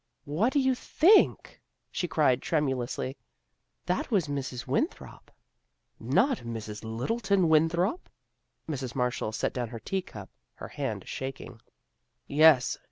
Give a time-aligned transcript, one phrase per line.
[0.39, 3.17] "What do you think," she cried tremulously."
[3.85, 4.65] That was Mrs.
[4.65, 5.29] Winthrop.""
[6.19, 6.83] Not Mrs.
[6.83, 8.09] Littleton Winthrop!"
[8.67, 8.95] Mrs.
[8.95, 11.61] Mar shall set down her tea cup, her hand shaking."
[12.27, 12.79] Yes.